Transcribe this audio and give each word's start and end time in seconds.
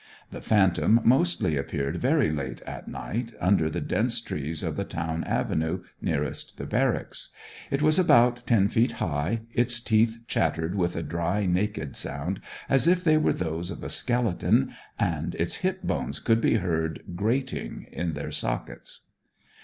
The 0.31 0.41
phantom 0.41 0.99
mostly 1.03 1.55
appeared 1.57 1.97
very 1.97 2.31
late 2.31 2.63
at 2.63 2.87
night, 2.87 3.33
under 3.39 3.69
the 3.69 3.79
dense 3.81 4.19
trees 4.19 4.63
of 4.63 4.75
the 4.75 4.83
town 4.83 5.23
avenue 5.25 5.83
nearest 6.01 6.57
the 6.57 6.65
barracks. 6.65 7.29
It 7.69 7.83
was 7.83 7.99
about 7.99 8.41
ten 8.47 8.67
feet 8.67 8.93
high; 8.93 9.41
its 9.53 9.79
teeth 9.79 10.17
chattered 10.25 10.73
with 10.73 10.95
a 10.95 11.03
dry 11.03 11.45
naked 11.45 11.95
sound, 11.95 12.41
as 12.67 12.87
if 12.87 13.03
they 13.03 13.17
were 13.19 13.33
those 13.33 13.69
of 13.69 13.83
a 13.83 13.89
skeleton; 13.89 14.73
and 14.97 15.35
its 15.35 15.57
hip 15.57 15.83
bones 15.83 16.19
could 16.19 16.41
be 16.41 16.55
heard 16.55 17.03
grating 17.15 17.85
in 17.91 18.13
their 18.13 18.31
sockets. 18.31 19.01